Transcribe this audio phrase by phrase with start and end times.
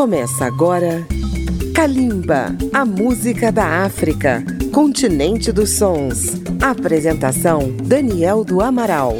[0.00, 1.06] Começa agora
[1.74, 4.42] Kalimba, a música da África,
[4.72, 6.40] continente dos sons.
[6.58, 9.18] Apresentação Daniel do Amaral.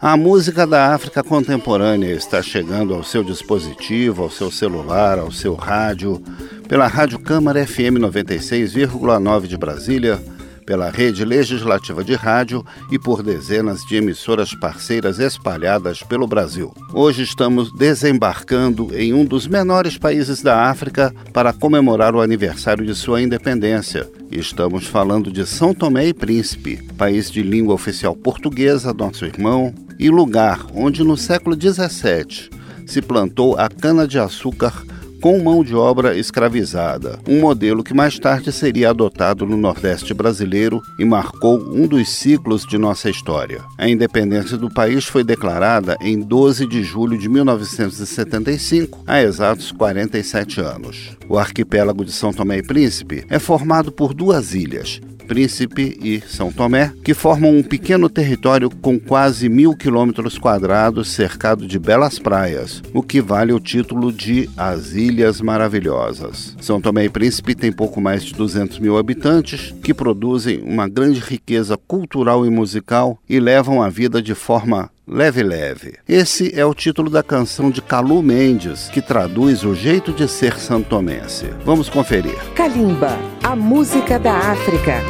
[0.00, 5.54] A música da África contemporânea está chegando ao seu dispositivo, ao seu celular, ao seu
[5.54, 6.20] rádio,
[6.66, 10.20] pela Rádio Câmara FM 96,9 de Brasília
[10.68, 12.62] pela rede legislativa de rádio
[12.92, 16.74] e por dezenas de emissoras parceiras espalhadas pelo Brasil.
[16.92, 22.94] Hoje estamos desembarcando em um dos menores países da África para comemorar o aniversário de
[22.94, 24.10] sua independência.
[24.30, 30.10] Estamos falando de São Tomé e Príncipe, país de língua oficial portuguesa, nosso irmão, e
[30.10, 32.50] lugar onde no século XVII
[32.86, 34.84] se plantou a cana-de-açúcar
[35.20, 40.80] com mão de obra escravizada, um modelo que mais tarde seria adotado no Nordeste brasileiro
[40.98, 43.62] e marcou um dos ciclos de nossa história.
[43.76, 50.60] A independência do país foi declarada em 12 de julho de 1975, há exatos 47
[50.60, 51.16] anos.
[51.28, 56.50] O arquipélago de São Tomé e Príncipe é formado por duas ilhas, Príncipe e São
[56.50, 62.82] Tomé, que formam um pequeno território com quase mil quilômetros quadrados cercado de belas praias,
[62.94, 66.56] o que vale o título de As Ilhas Maravilhosas.
[66.60, 71.20] São Tomé e Príncipe tem pouco mais de 200 mil habitantes, que produzem uma grande
[71.20, 75.94] riqueza cultural e musical e levam a vida de forma Leve Leve.
[76.06, 80.58] Esse é o título da canção de Calu Mendes, que traduz o jeito de ser
[80.58, 81.46] santomense.
[81.64, 82.36] Vamos conferir.
[82.54, 85.00] Kalimba, a música da África.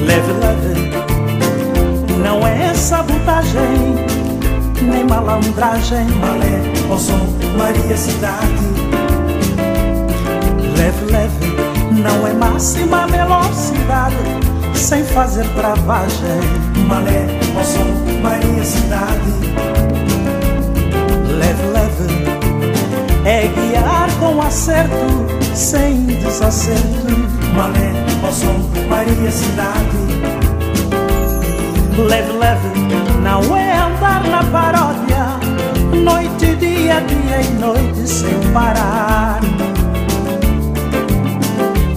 [0.00, 3.96] Leve, leve, não é sabotagem,
[4.80, 6.06] nem malandragem,
[7.82, 8.64] Maria Cidade.
[10.78, 14.14] Leve, leve, não é máxima velocidade,
[14.72, 16.40] sem fazer travagem.
[16.86, 17.26] Malé,
[17.58, 17.84] ó som,
[18.22, 19.32] Maria Cidade.
[21.38, 27.06] Leve, leve, é guiar com acerto, sem desacerto.
[27.52, 27.92] Malé,
[28.22, 29.96] ó som, Maria Cidade.
[31.98, 32.68] Leve, leve,
[33.22, 35.31] não é andar na paródia
[36.02, 39.40] Noite, dia, dia e noite sem parar.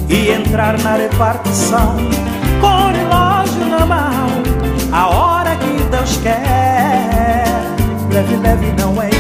[0.08, 1.98] E entrar na repartição
[2.62, 4.28] Com o relógio na mão
[4.92, 7.46] A hora que Deus quer.
[8.12, 9.15] Leve, leve não é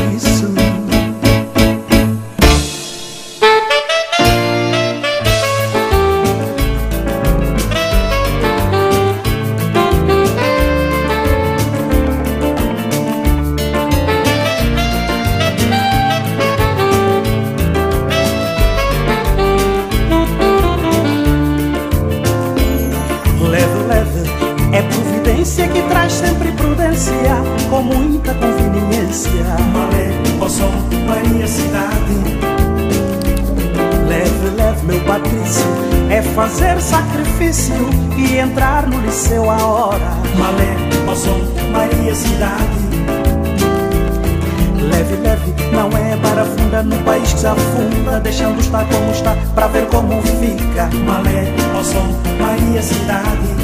[45.72, 49.85] Não é para funda no país que se afunda, deixando estar como está, pra ver
[49.88, 50.89] como fica.
[51.06, 52.06] Malé, Moção,
[52.39, 53.55] Maria Cidade.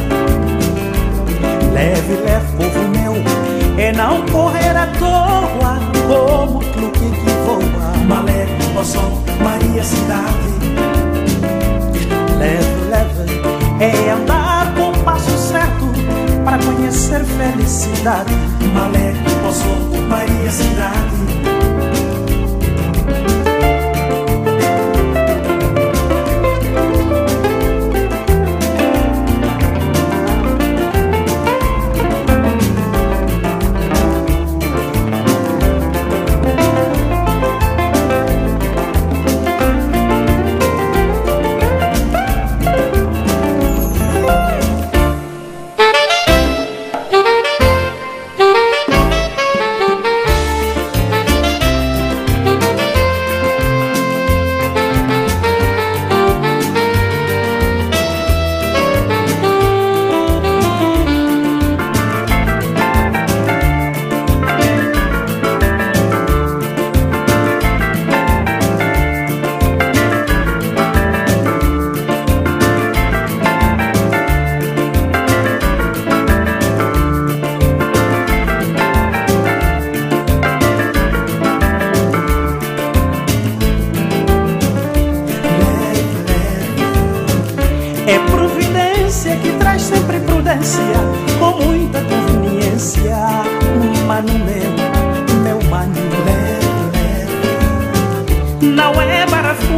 [1.73, 3.13] Leve, leve, povo meu,
[3.77, 8.05] é não correr à toa, como o que voa.
[8.07, 10.51] Malé, Moção, Maria Cidade
[12.41, 13.41] leve, leve
[13.79, 15.85] é andar com passo certo
[16.43, 18.33] para conhecer felicidade.
[18.73, 19.67] Malé, posso,
[20.07, 21.60] Maria, cidade.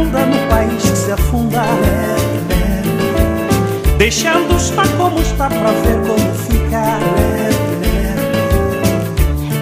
[0.04, 1.62] Funda no país que se afunda.
[3.98, 6.98] Deixando estar como está para ver como fica.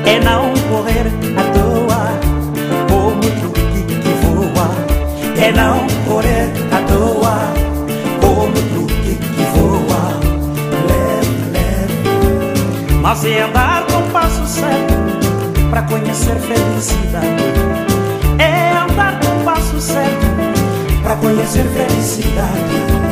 [0.05, 1.07] É não correr
[1.37, 2.21] à toa,
[2.89, 4.69] como truque que voa.
[5.41, 7.39] É não correr à toa,
[8.21, 10.21] como truque que voa.
[13.01, 14.95] Mas é andar com passo certo
[15.71, 17.43] para conhecer felicidade.
[18.39, 20.22] É andar com passo certo
[21.13, 23.12] para conhecer felicidade.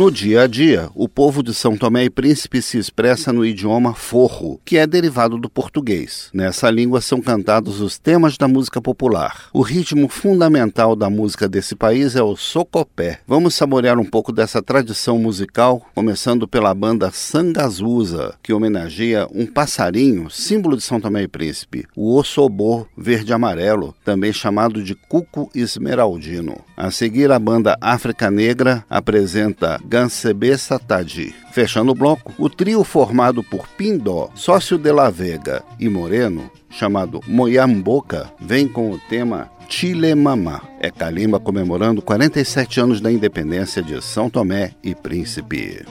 [0.00, 3.92] No dia a dia, o povo de São Tomé e Príncipe se expressa no idioma
[3.92, 6.30] forro, que é derivado do português.
[6.32, 9.50] Nessa língua são cantados os temas da música popular.
[9.52, 13.20] O ritmo fundamental da música desse país é o socopé.
[13.26, 20.30] Vamos saborear um pouco dessa tradição musical, começando pela banda Sangazusa, que homenageia um passarinho,
[20.30, 26.56] símbolo de São Tomé e Príncipe, o ossobô verde-amarelo, também chamado de cuco esmeraldino.
[26.74, 31.34] A seguir, a banda África Negra apresenta Gansebe Satadi.
[31.50, 37.20] Fechando o bloco, o trio formado por Pindó, Sócio de la Vega e Moreno, chamado
[37.26, 40.62] Moyamboca, vem com o tema Chile Mamá.
[40.78, 45.84] É Calimba comemorando 47 anos da independência de São Tomé e Príncipe.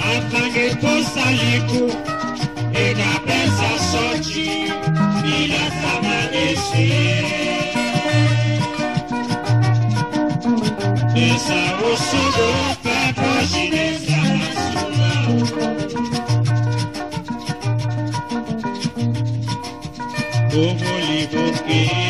[0.00, 2.15] Apaguei por salico
[2.78, 4.44] e na peça sorte,
[5.22, 7.24] filha amanhecer.
[11.16, 12.48] Essa osso do
[12.82, 14.20] pé pode nessa
[20.50, 22.05] Como lhe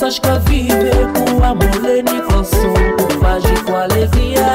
[0.00, 4.46] Saj ka vive pou amole ni konson Pou faji kwa levia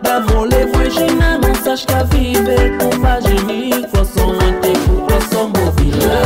[0.00, 5.66] Da mole vweji nanon Saj ka vive pou faji ni konson Ante pou konson bo
[5.76, 6.22] vila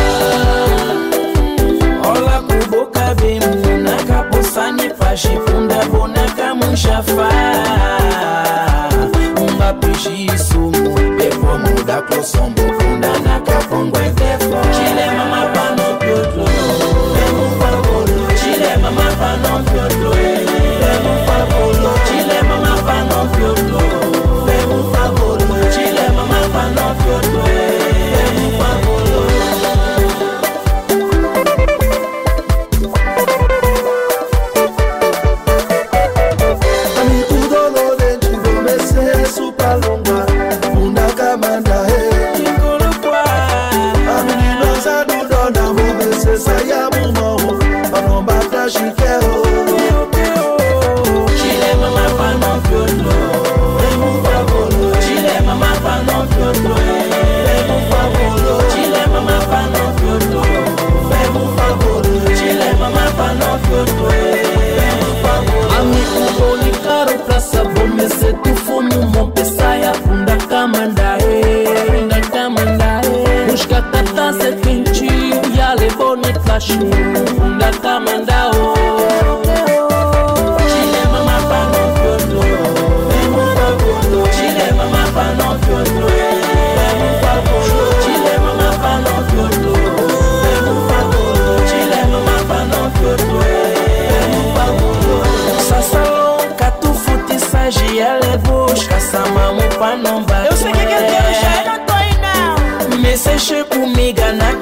[2.12, 7.31] Ola kubo kabe muna Kaposani fashi funda Bona kamushafa
[9.35, 10.71] Mba um pishi isu
[11.19, 14.06] Pepo muda kosombo Funda na nakafongwe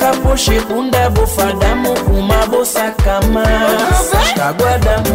[0.04, 3.44] kaposhe kunda bofadamu kuma bosakama
[4.36, 5.14] kagwadamu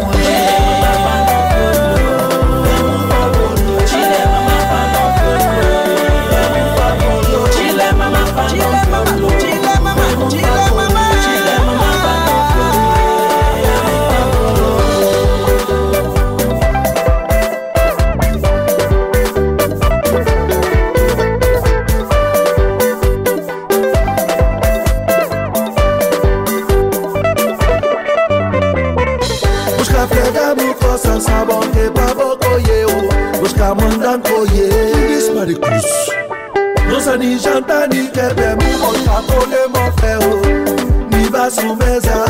[41.56, 42.26] na mesa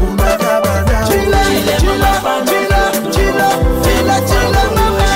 [0.00, 1.04] uma cabana.
[1.06, 2.12] Tila, tila, tila,
[2.46, 3.48] tila,
[3.82, 5.12] tila, tila, mamãe.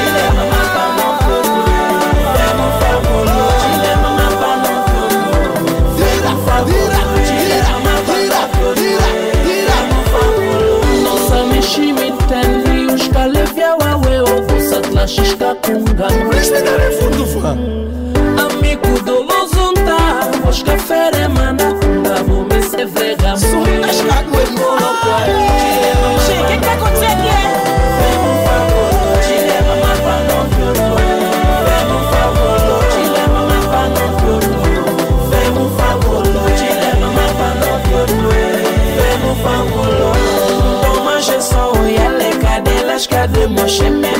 [15.06, 16.08] Shishka kunga
[18.42, 20.85] Amigo do tira, tira,
[43.66, 44.15] worship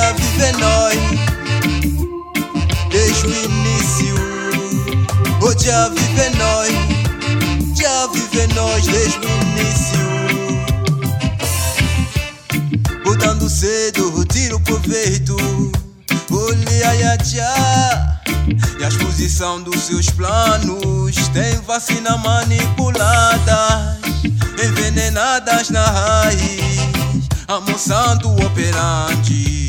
[0.00, 0.96] Oh, já vive nós,
[2.90, 4.14] desde o início.
[5.42, 6.72] Oh, já vive nós,
[7.76, 10.00] já vive nós desde o início.
[13.04, 15.36] Botando cedo, tiro proveito.
[16.30, 18.20] Olha, ya, já.
[18.78, 23.98] E a exposição dos seus planos tem vacina manipuladas,
[24.64, 26.88] envenenadas na raiz,
[27.46, 29.59] amoçando operantes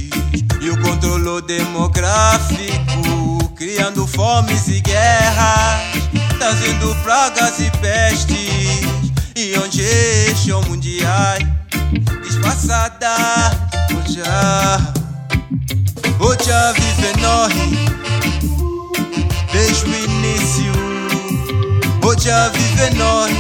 [0.62, 5.82] e o controle demográfico, criando fomes e guerras,
[6.38, 8.82] trazendo pragas e pestes
[9.36, 9.82] e onde
[10.70, 11.44] mundiais
[12.24, 13.58] disfarçadas.
[14.08, 14.80] Já,
[16.46, 17.52] já vive nós
[19.52, 20.72] desde o início.
[22.24, 23.32] Já vive nós,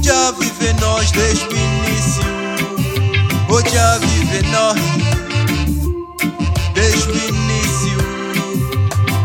[0.00, 2.22] já vive nós desde o início.
[3.72, 4.78] Já vive nós,
[6.80, 7.98] desde o início.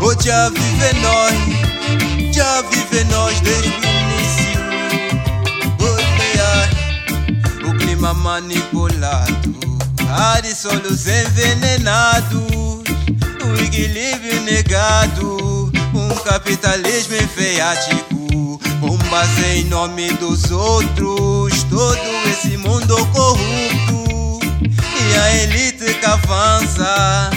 [0.02, 4.60] Oh, já vive nós, já vive nós desde o início.
[5.80, 6.68] Olha,
[7.66, 9.54] o clima manipulado,
[10.10, 12.52] ar e solos envenenados,
[13.42, 15.72] o equilíbrio negado.
[15.94, 21.98] Um capitalismo enfeático, com base em nome dos outros, todo
[22.30, 24.40] esse mundo corrupto.
[25.08, 27.30] E a elite que avança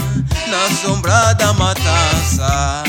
[0.50, 2.84] na sombra da matança.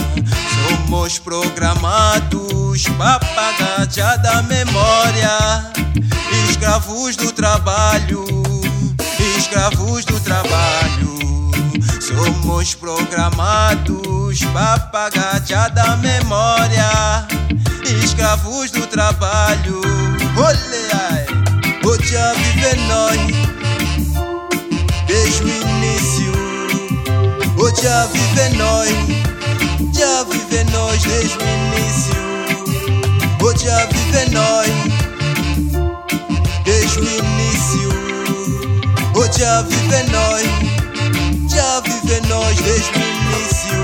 [0.68, 5.70] Somos programados para pagar da memória,
[6.48, 8.24] escravos do trabalho,
[9.38, 11.18] escravos do trabalho.
[12.00, 17.26] Somos programados para pagar da memória,
[18.02, 19.80] escravos do trabalho.
[20.36, 21.26] Olha,
[21.84, 23.50] o já vive nós
[25.06, 25.59] desde o início.
[27.70, 28.88] O já vive nós,
[29.96, 32.14] já vive nós desde o início.
[33.40, 34.66] O já vive nós
[36.64, 37.90] desde o início.
[39.14, 40.42] O já vive nós
[41.48, 43.79] já vive nós desde o início.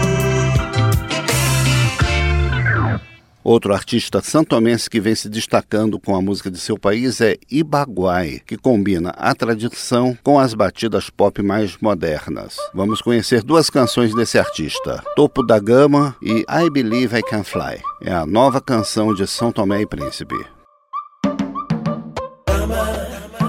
[3.49, 8.41] Outro artista santomense que vem se destacando com a música de seu país é Ibaguai,
[8.45, 12.57] que combina a tradição com as batidas pop mais modernas.
[12.75, 17.81] Vamos conhecer duas canções desse artista, Topo da Gama e I Believe I Can Fly.
[18.03, 20.35] É a nova canção de São Tomé e Príncipe.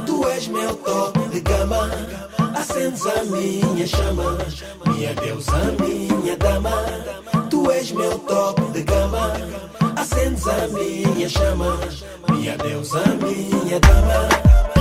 [0.06, 1.90] Tu és meu toque de gama,
[2.54, 4.38] acendes a minha chama,
[4.94, 6.86] minha deusa, minha dama.
[7.50, 9.34] Tu és meu toque de gama,
[10.08, 11.78] acendes a minha chama,
[12.30, 14.30] minha deusa, minha dama.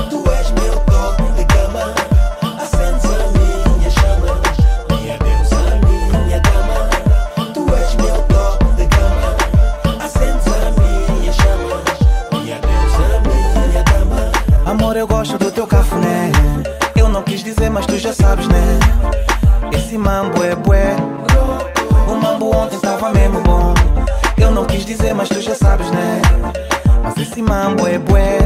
[0.08, 1.94] Tu és meu toque de gama,
[2.62, 4.40] acendes a minha chama,
[4.88, 6.78] minha deusa, minha dama.
[7.52, 9.36] Tu és meu toque de gama,
[10.04, 11.82] acendes a minha chama,
[12.32, 14.70] minha deusa, minha dama.
[14.70, 16.30] Amor, eu gosto do teu cafuné.
[16.94, 18.78] Eu não quis dizer, mas tu já sabes, né?
[19.72, 20.96] Esse mambo é bué.
[22.08, 23.75] O mambo ontem tava mesmo bom.
[24.56, 26.22] Não quis dizer, mas tu já sabes, né?
[27.02, 28.38] Mas esse mambo é bué.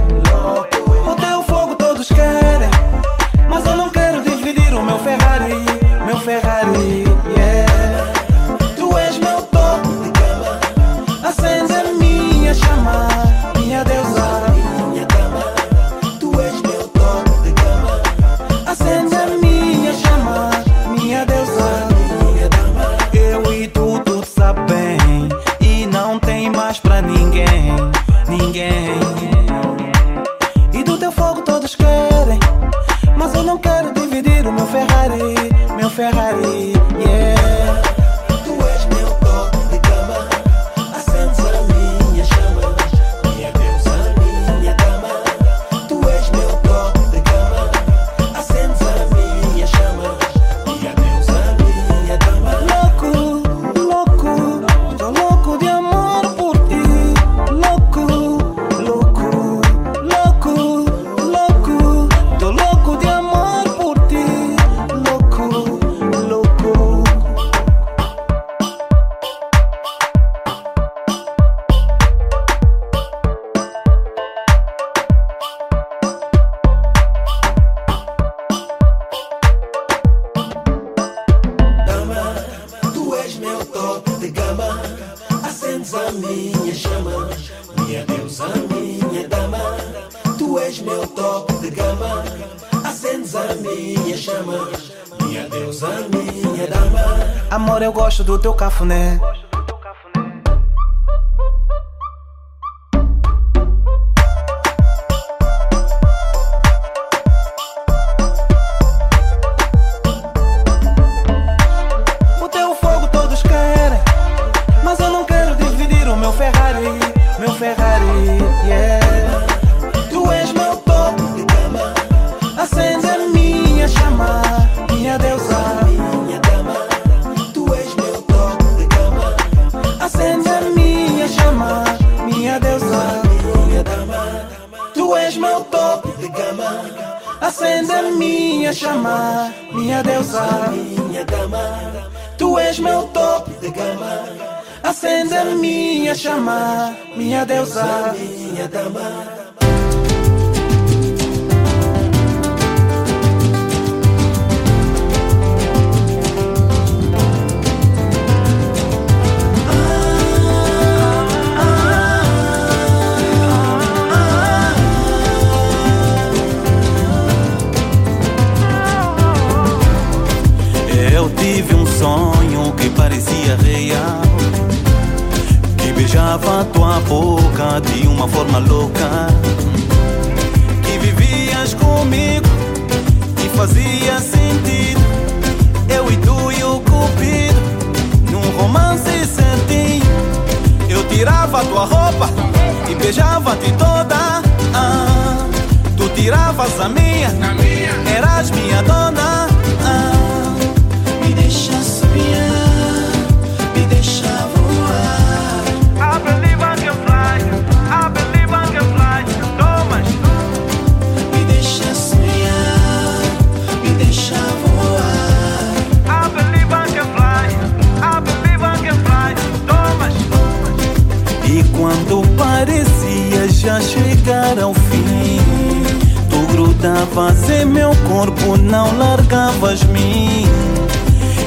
[228.71, 230.47] não largavas mim.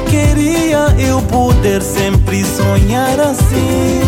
[0.09, 4.01] Queria eu poder sempre sonhar assim.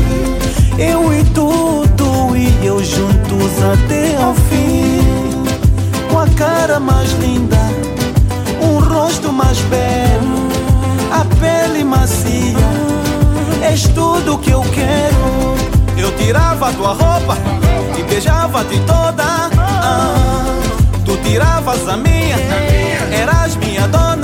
[0.78, 5.00] Eu e tu, tu e eu juntos até ao fim.
[6.12, 7.58] Com a cara mais linda,
[8.62, 10.50] um rosto mais belo,
[11.12, 12.56] a pele macia.
[13.64, 15.56] És tudo que eu quero.
[15.98, 17.38] Eu tirava tua roupa
[17.98, 19.24] e beijava-te toda.
[19.58, 20.75] Ah.
[21.26, 22.38] Tiravas a minha,
[23.12, 24.15] eras minha dona.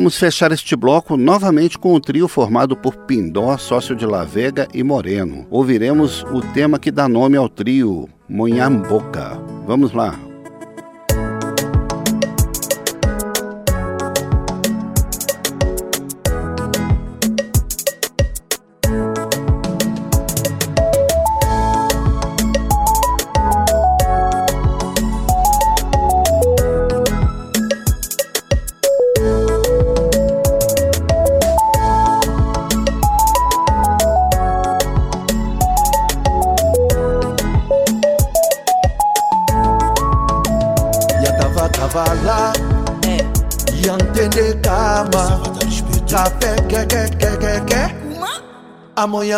[0.00, 4.82] Vamos fechar este bloco novamente com o trio formado por Pindó, sócio de Lavega e
[4.82, 5.46] Moreno.
[5.50, 9.38] Ouviremos o tema que dá nome ao trio, Monhamboca.
[9.66, 10.18] Vamos lá.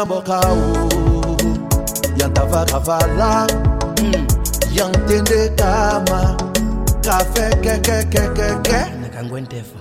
[0.03, 1.39] yamboka u
[2.17, 3.47] yantavaravala
[4.03, 4.27] mm.
[4.75, 6.37] yantendekama
[7.05, 8.81] kafe kekekekeke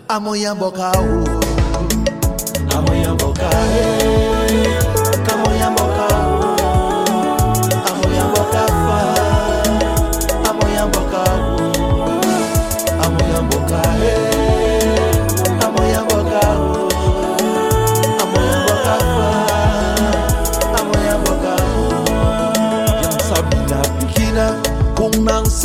[0.08, 1.26] amoyamboka u
[2.78, 5.01] amoyamboka e.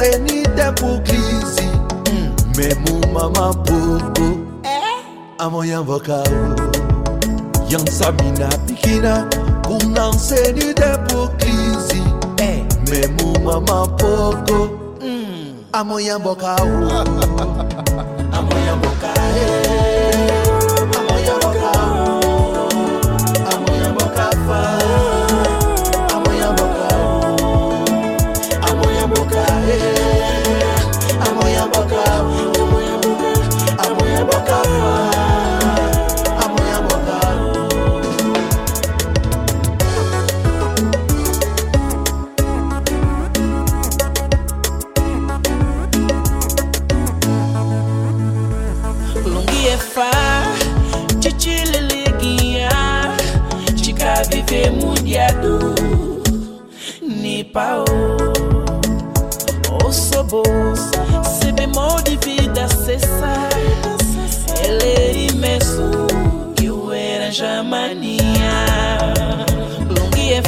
[0.07, 1.67] venite pour glisi
[2.57, 5.39] Me mou mama poco, eh?
[5.39, 6.57] Amo yan vokavo
[7.69, 9.29] Yan samina pikina
[9.67, 12.03] Kuna venite pour glisi
[12.41, 12.63] eh.
[12.91, 15.73] Me mou mama poco, mm.
[15.73, 17.66] Amo yan vokavo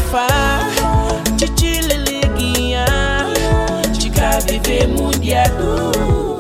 [0.09, 0.27] Lungi é fá,
[1.39, 2.85] chichileleguinha,
[3.93, 6.39] chica vive mundiado,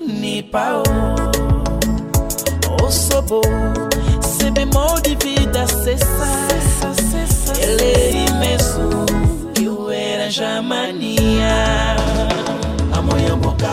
[0.00, 0.82] ni pao.
[2.82, 3.40] O sobo,
[4.22, 6.48] se bemol de vida cessar,
[7.58, 9.06] ele é imenso,
[9.68, 11.96] o era jamania.
[12.92, 13.68] amoya mboka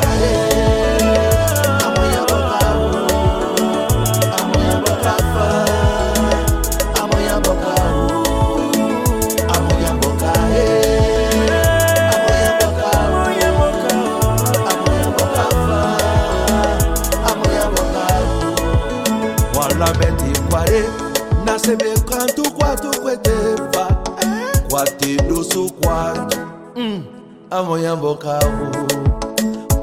[27.57, 28.69] amanhã-boca-o.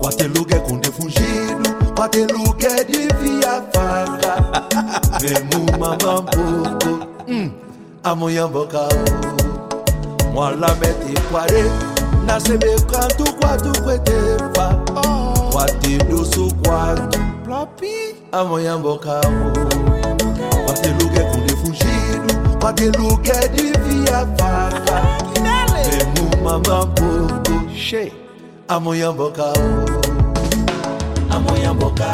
[0.01, 4.37] Quate lugar com defugido, quate lugar de via faca.
[5.21, 7.51] Mesmo mamambuco, hum,
[8.05, 8.95] amanhã-boca-o.
[10.33, 11.65] Mwa la mete quare,
[12.27, 14.79] na sebe quanto quanto quetefa.
[15.51, 19.53] Quate do su quanto, plapi, amanhã-boca-o.
[20.67, 25.25] Quate lugar com defugido, quate de via faca.
[27.85, 28.11] She,
[28.67, 29.53] Amoyamboka.
[31.29, 32.09] Amoyamboka.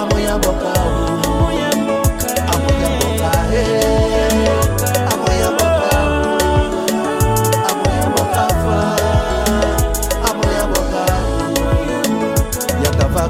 [0.00, 0.72] Amoyamboka.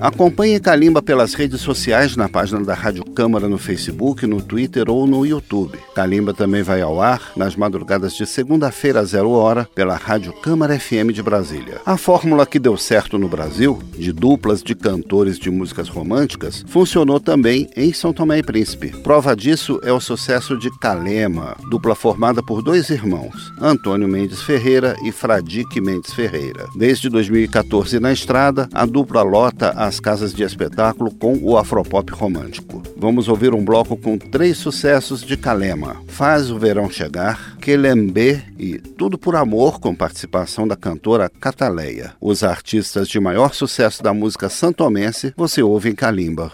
[0.00, 5.06] Acompanhe Calimba pelas redes sociais na página da Rádio Câmara no Facebook, no Twitter ou
[5.06, 5.78] no YouTube.
[5.94, 10.78] Calimba também vai ao ar nas madrugadas de segunda-feira a zero hora pela Rádio Câmara
[10.78, 11.80] FM de Brasília.
[11.86, 17.20] A fórmula que deu certo no Brasil, de duplas de cantores de músicas românticas, funcionou
[17.20, 18.88] também em São Tomé e Príncipe.
[19.02, 24.96] Prova disso é o sucesso de Calema, dupla formada por dois irmãos, Antônio Mendes Ferreira
[25.04, 26.66] e Fradique Mendes Ferreira.
[26.76, 32.82] Desde 2014 na estrada, a dupla lota as casas de espetáculo com o afropop romântico.
[32.96, 38.78] Vamos ouvir um bloco com três sucessos de Calema: Faz o Verão Chegar, Quelembê e
[38.78, 42.12] Tudo por Amor, com participação da cantora Cataleia.
[42.20, 46.52] Os artistas de maior sucesso da música santomense você ouve em Calimba.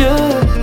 [0.00, 0.59] Deus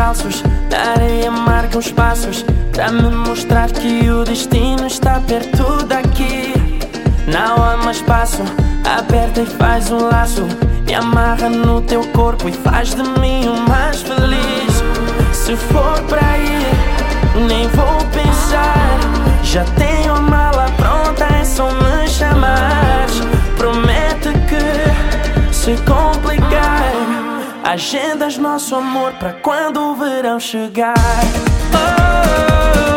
[0.00, 6.54] descalços, na areia marcam os passos Pra me mostrar que o destino está perto daqui.
[7.26, 8.42] Não há mais espaço,
[8.84, 10.46] aperta e faz um laço
[10.86, 14.82] Me amarra no teu corpo e faz de mim o mais feliz.
[15.32, 18.98] Se for pra ir, nem vou pensar
[19.42, 23.06] Já tenho a mala pronta, é só me chamar
[23.58, 26.09] Promete que se complicar
[27.70, 30.96] Agendas nosso amor pra quando o verão chegar.
[31.72, 32.89] Oh, Faz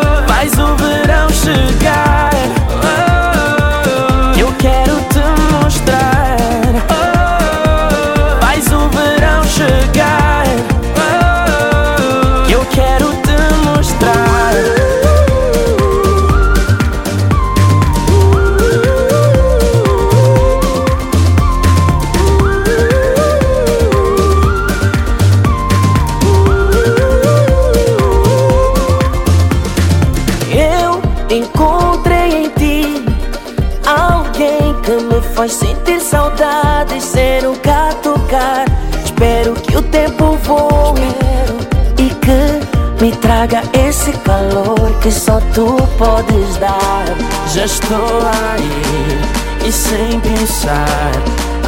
[46.03, 47.05] podes dar.
[47.53, 51.11] Já estou aí e sem pensar.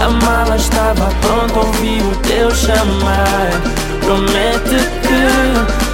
[0.03, 3.49] A mala estava pronta, ouvi o teu chamar.
[4.03, 5.84] Promete que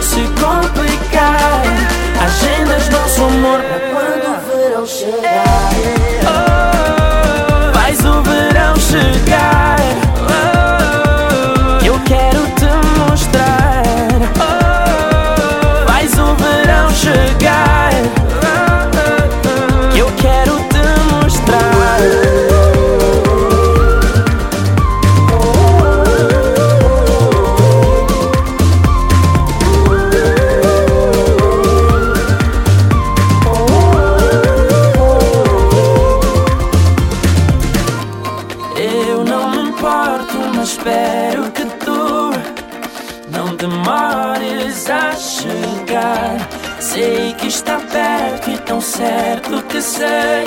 [46.81, 50.45] Sei que está perto e tão certo que sei.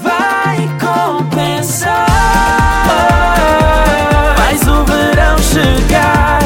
[0.00, 2.06] Vai compensar.
[4.36, 6.41] Faz o verão chegar.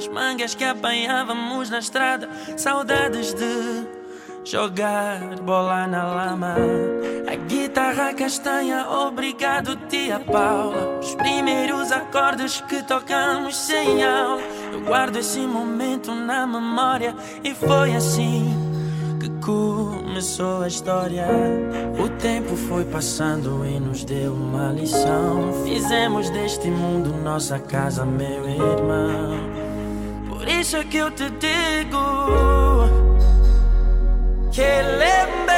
[0.00, 2.26] As mangas que apanhávamos na estrada.
[2.56, 3.86] Saudades de
[4.42, 6.56] jogar bola na lama.
[7.30, 11.00] A guitarra castanha, obrigado, tia Paula.
[11.00, 14.40] Os primeiros acordes que tocamos sem aula.
[14.72, 17.14] Eu guardo esse momento na memória.
[17.44, 18.56] E foi assim
[19.20, 21.26] que começou a história.
[22.02, 25.62] O tempo foi passando e nos deu uma lição.
[25.62, 29.49] Fizemos deste mundo nossa casa, meu irmão.
[30.50, 32.88] Por isso é que eu te digo
[34.50, 34.62] que
[35.00, 35.54] lembre,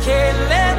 [0.00, 0.18] que
[0.48, 0.69] lembre,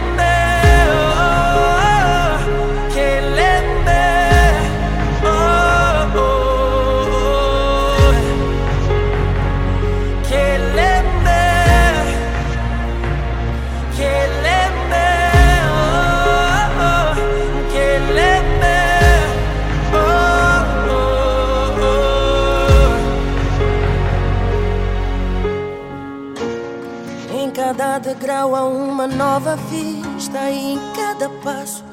[28.54, 31.86] A uma nova vista e em cada passo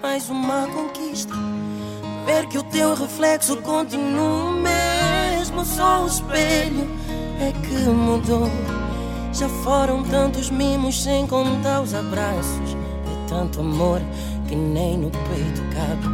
[0.00, 1.34] mais uma conquista.
[2.24, 6.88] Ver que o teu reflexo continua o mesmo, só o espelho
[7.40, 8.48] é que mudou.
[9.32, 12.76] Já foram tantos mimos sem contar os abraços.
[12.76, 14.00] É tanto amor
[14.46, 16.06] que nem no peito cabe.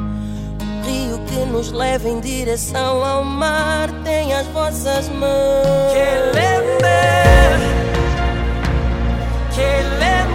[0.63, 5.93] O rio que nos leva em direção ao mar tem as vossas mãos.
[5.93, 7.80] Que lembre
[9.61, 10.30] say let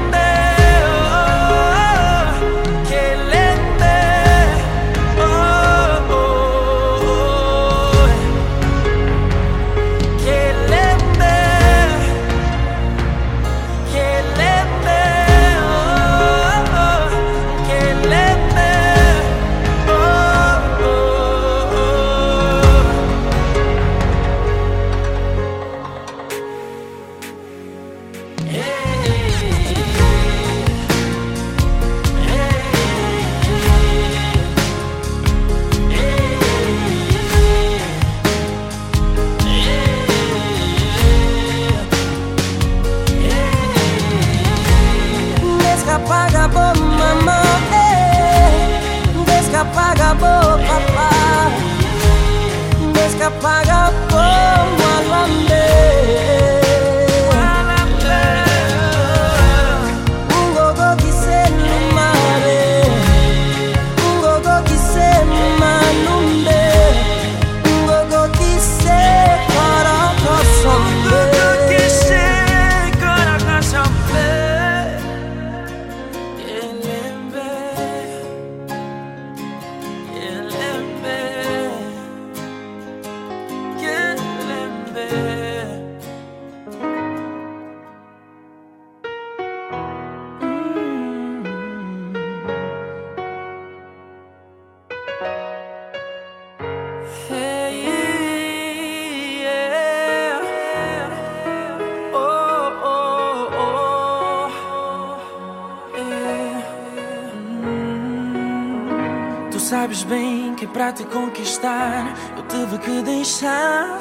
[110.96, 114.00] te conquistar, eu tive que deixar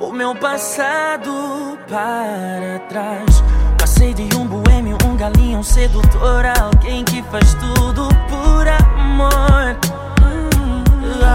[0.00, 3.42] o meu passado para trás.
[3.78, 9.76] Passei de um boêmio, um galinha, um sedutor, alguém que faz tudo por amor.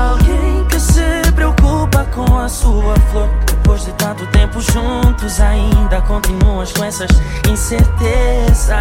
[0.09, 3.29] Alguém que se preocupa com a sua flor.
[3.45, 7.11] Depois de tanto tempo juntos, ainda continuas com essas
[7.47, 8.71] incertezas.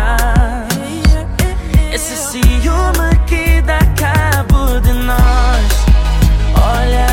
[2.03, 5.66] Esse ciúme que dá cabo de nós.
[6.57, 7.09] Olha.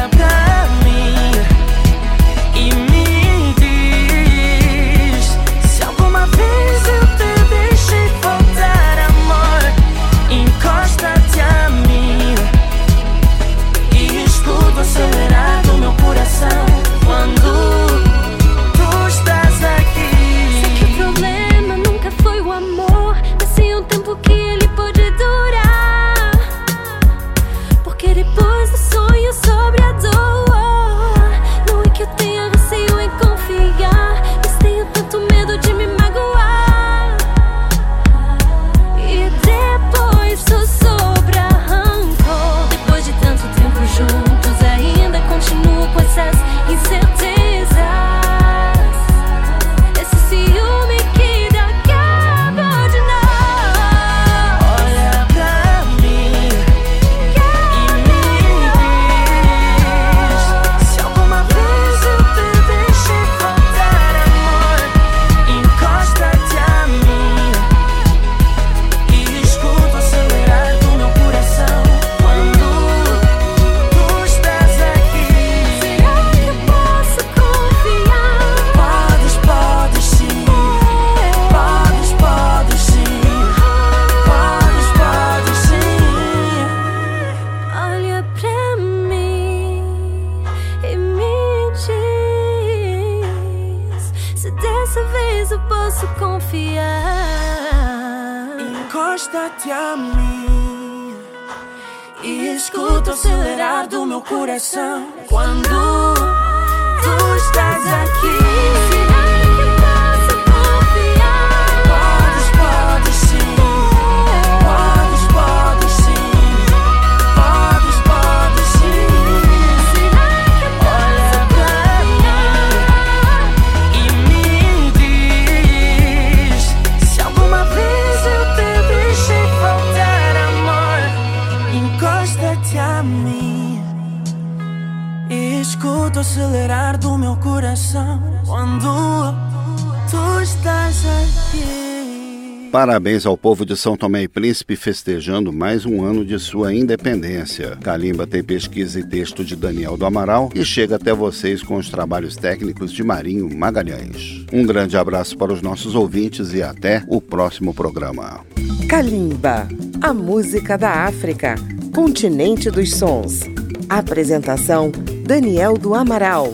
[142.97, 147.77] Parabéns ao povo de São Tomé e Príncipe festejando mais um ano de sua independência.
[147.83, 151.91] Calimba tem pesquisa e texto de Daniel do Amaral e chega até vocês com os
[151.91, 154.43] trabalhos técnicos de Marinho Magalhães.
[154.51, 158.43] Um grande abraço para os nossos ouvintes e até o próximo programa.
[158.89, 159.67] Kalimba,
[160.01, 161.53] a música da África,
[161.93, 163.41] continente dos sons.
[163.87, 164.91] Apresentação:
[165.23, 166.51] Daniel do Amaral.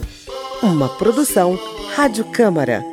[0.61, 1.57] Uma produção
[1.95, 2.92] Rádio Câmara